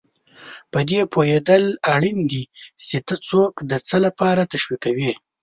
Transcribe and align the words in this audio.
په 0.71 0.79
دې 0.89 1.01
پوهېدل 1.13 1.63
اړین 1.93 2.19
دي 2.31 2.43
چې 2.87 2.97
ته 3.07 3.15
څوک 3.27 3.53
د 3.69 3.71
څه 3.87 3.97
لپاره 4.05 4.49
تشویقوې. 4.53 5.11